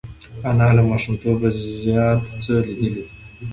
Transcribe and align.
انا 0.49 0.67
له 0.75 0.81
ماشومتوبه 0.89 1.49
زیات 1.81 2.21
څه 2.43 2.53
لیدلي 2.67 2.89
دي 2.95 3.03